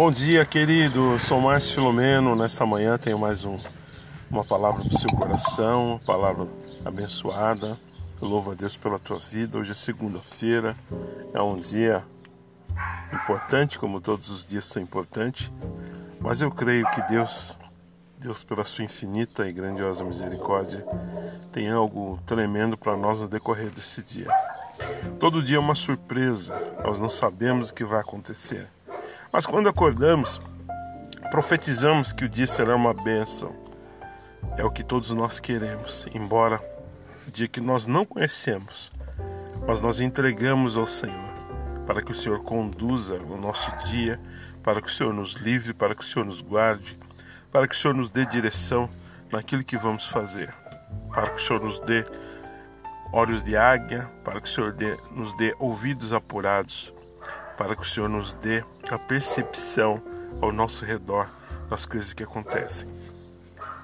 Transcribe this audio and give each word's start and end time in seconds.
Bom 0.00 0.10
dia, 0.10 0.46
querido. 0.46 1.18
Sou 1.18 1.38
Márcio 1.42 1.74
Filomeno. 1.74 2.34
Nesta 2.34 2.64
manhã 2.64 2.96
tenho 2.96 3.18
mais 3.18 3.44
um, 3.44 3.58
uma 4.30 4.42
palavra 4.42 4.82
para 4.82 4.94
o 4.94 4.98
seu 4.98 5.10
coração, 5.10 5.90
uma 5.90 5.98
palavra 5.98 6.48
abençoada. 6.82 7.78
Eu 8.18 8.26
louvo 8.26 8.52
a 8.52 8.54
Deus 8.54 8.78
pela 8.78 8.98
tua 8.98 9.18
vida. 9.18 9.58
Hoje 9.58 9.72
é 9.72 9.74
segunda-feira, 9.74 10.74
é 11.34 11.42
um 11.42 11.58
dia 11.58 12.02
importante, 13.12 13.78
como 13.78 14.00
todos 14.00 14.30
os 14.30 14.48
dias 14.48 14.64
são 14.64 14.82
importantes, 14.82 15.52
mas 16.18 16.40
eu 16.40 16.50
creio 16.50 16.90
que 16.92 17.02
Deus, 17.02 17.58
Deus 18.18 18.42
pela 18.42 18.64
sua 18.64 18.86
infinita 18.86 19.46
e 19.46 19.52
grandiosa 19.52 20.02
misericórdia, 20.02 20.82
tem 21.52 21.70
algo 21.70 22.18
tremendo 22.24 22.74
para 22.74 22.96
nós 22.96 23.20
no 23.20 23.28
decorrer 23.28 23.68
desse 23.68 24.02
dia. 24.02 24.28
Todo 25.18 25.42
dia 25.42 25.58
é 25.58 25.60
uma 25.60 25.74
surpresa, 25.74 26.58
nós 26.82 26.98
não 26.98 27.10
sabemos 27.10 27.68
o 27.68 27.74
que 27.74 27.84
vai 27.84 28.00
acontecer. 28.00 28.66
Mas 29.32 29.46
quando 29.46 29.68
acordamos, 29.68 30.40
profetizamos 31.30 32.12
que 32.12 32.24
o 32.24 32.28
dia 32.28 32.46
será 32.46 32.74
uma 32.74 32.92
bênção. 32.92 33.54
É 34.56 34.64
o 34.64 34.70
que 34.70 34.82
todos 34.82 35.10
nós 35.10 35.38
queremos, 35.38 36.06
embora 36.12 36.60
o 37.26 37.30
dia 37.30 37.46
que 37.46 37.60
nós 37.60 37.86
não 37.86 38.04
conhecemos, 38.04 38.92
mas 39.66 39.82
nós 39.82 40.00
entregamos 40.00 40.76
ao 40.76 40.86
Senhor 40.86 41.40
para 41.86 42.02
que 42.02 42.12
o 42.12 42.14
Senhor 42.14 42.40
conduza 42.44 43.20
o 43.20 43.36
nosso 43.36 43.74
dia, 43.86 44.20
para 44.62 44.80
que 44.80 44.86
o 44.86 44.90
Senhor 44.92 45.12
nos 45.12 45.34
livre, 45.34 45.74
para 45.74 45.92
que 45.92 46.02
o 46.02 46.06
Senhor 46.06 46.24
nos 46.24 46.40
guarde, 46.40 46.96
para 47.50 47.66
que 47.66 47.74
o 47.74 47.78
Senhor 47.78 47.94
nos 47.94 48.12
dê 48.12 48.24
direção 48.24 48.88
naquilo 49.30 49.64
que 49.64 49.76
vamos 49.76 50.06
fazer, 50.06 50.54
para 51.12 51.30
que 51.30 51.40
o 51.40 51.44
Senhor 51.44 51.60
nos 51.60 51.80
dê 51.80 52.06
olhos 53.12 53.44
de 53.44 53.56
águia, 53.56 54.08
para 54.22 54.40
que 54.40 54.48
o 54.48 54.52
Senhor 54.52 54.72
dê, 54.72 54.96
nos 55.10 55.36
dê 55.36 55.52
ouvidos 55.58 56.12
apurados, 56.12 56.94
para 57.60 57.76
que 57.76 57.82
o 57.82 57.84
Senhor 57.84 58.08
nos 58.08 58.32
dê 58.32 58.64
a 58.90 58.98
percepção 58.98 60.02
ao 60.40 60.50
nosso 60.50 60.82
redor 60.82 61.28
das 61.68 61.84
coisas 61.84 62.14
que 62.14 62.22
acontecem. 62.22 62.88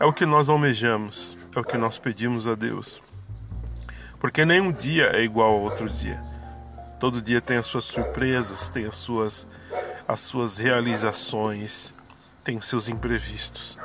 É 0.00 0.04
o 0.04 0.12
que 0.12 0.26
nós 0.26 0.48
almejamos, 0.48 1.36
é 1.54 1.60
o 1.60 1.62
que 1.62 1.78
nós 1.78 1.96
pedimos 1.96 2.48
a 2.48 2.56
Deus. 2.56 3.00
Porque 4.18 4.44
nenhum 4.44 4.72
dia 4.72 5.12
é 5.14 5.22
igual 5.22 5.52
ao 5.52 5.60
outro 5.60 5.88
dia. 5.88 6.20
Todo 6.98 7.22
dia 7.22 7.40
tem 7.40 7.58
as 7.58 7.66
suas 7.66 7.84
surpresas, 7.84 8.70
tem 8.70 8.86
as 8.86 8.96
suas, 8.96 9.46
as 10.08 10.18
suas 10.18 10.58
realizações, 10.58 11.94
tem 12.42 12.58
os 12.58 12.68
seus 12.68 12.88
imprevistos. 12.88 13.78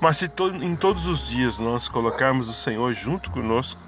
Mas 0.00 0.16
se 0.16 0.28
to, 0.28 0.50
em 0.50 0.76
todos 0.76 1.06
os 1.06 1.26
dias 1.26 1.58
nós 1.58 1.88
colocarmos 1.88 2.48
o 2.48 2.54
Senhor 2.54 2.92
junto 2.92 3.32
conosco, 3.32 3.80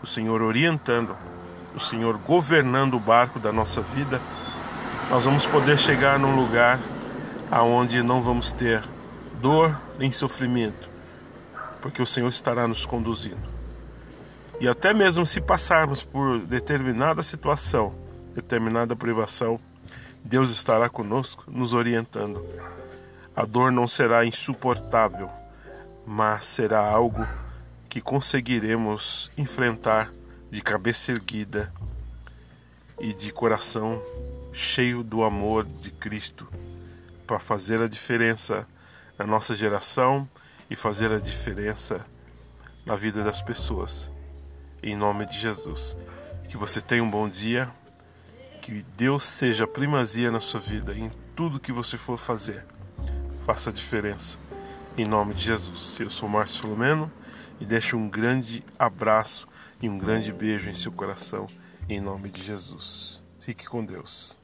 o 0.00 0.06
Senhor 0.06 0.40
orientando, 0.40 1.16
o 1.74 1.80
Senhor 1.80 2.16
governando 2.16 2.94
o 2.94 3.00
barco 3.00 3.40
da 3.40 3.50
nossa 3.50 3.80
vida, 3.80 4.20
nós 5.10 5.24
vamos 5.24 5.46
poder 5.46 5.78
chegar 5.78 6.18
num 6.18 6.34
lugar 6.34 6.78
aonde 7.50 8.02
não 8.02 8.22
vamos 8.22 8.52
ter 8.52 8.82
dor 9.40 9.78
nem 9.98 10.10
sofrimento, 10.10 10.88
porque 11.80 12.02
o 12.02 12.06
Senhor 12.06 12.28
estará 12.28 12.66
nos 12.66 12.86
conduzindo. 12.86 13.54
E 14.60 14.66
até 14.66 14.94
mesmo 14.94 15.26
se 15.26 15.40
passarmos 15.40 16.02
por 16.04 16.40
determinada 16.40 17.22
situação, 17.22 17.94
determinada 18.34 18.96
privação, 18.96 19.60
Deus 20.24 20.50
estará 20.50 20.88
conosco, 20.88 21.44
nos 21.48 21.74
orientando. 21.74 22.44
A 23.36 23.44
dor 23.44 23.70
não 23.70 23.86
será 23.86 24.24
insuportável, 24.24 25.28
mas 26.06 26.46
será 26.46 26.80
algo 26.80 27.26
que 27.88 28.00
conseguiremos 28.00 29.30
enfrentar 29.36 30.10
de 30.50 30.62
cabeça 30.62 31.12
erguida 31.12 31.72
e 32.98 33.12
de 33.12 33.32
coração 33.32 34.00
cheio 34.54 35.02
do 35.02 35.24
amor 35.24 35.64
de 35.64 35.90
Cristo 35.90 36.48
para 37.26 37.40
fazer 37.40 37.82
a 37.82 37.88
diferença 37.88 38.66
na 39.18 39.26
nossa 39.26 39.54
geração 39.54 40.28
e 40.70 40.76
fazer 40.76 41.10
a 41.12 41.18
diferença 41.18 42.06
na 42.86 42.94
vida 42.94 43.24
das 43.24 43.42
pessoas. 43.42 44.10
Em 44.80 44.96
nome 44.96 45.26
de 45.26 45.38
Jesus. 45.38 45.96
Que 46.48 46.56
você 46.56 46.80
tenha 46.80 47.02
um 47.02 47.10
bom 47.10 47.28
dia, 47.28 47.68
que 48.62 48.84
Deus 48.96 49.24
seja 49.24 49.66
primazia 49.66 50.30
na 50.30 50.40
sua 50.40 50.60
vida, 50.60 50.94
em 50.94 51.10
tudo 51.34 51.58
que 51.58 51.72
você 51.72 51.98
for 51.98 52.16
fazer. 52.16 52.64
Faça 53.44 53.70
a 53.70 53.72
diferença. 53.72 54.38
Em 54.96 55.04
nome 55.04 55.34
de 55.34 55.42
Jesus. 55.42 55.98
Eu 55.98 56.10
sou 56.10 56.28
Márcio 56.28 56.60
Filomeno 56.60 57.10
e 57.60 57.64
deixo 57.64 57.96
um 57.96 58.08
grande 58.08 58.62
abraço 58.78 59.48
e 59.82 59.88
um 59.88 59.98
grande 59.98 60.32
beijo 60.32 60.70
em 60.70 60.74
seu 60.74 60.92
coração, 60.92 61.48
em 61.88 62.00
nome 62.00 62.30
de 62.30 62.42
Jesus. 62.42 63.23
Fique 63.44 63.66
com 63.66 63.84
Deus. 63.84 64.38